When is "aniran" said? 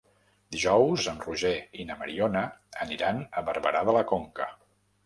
2.87-3.25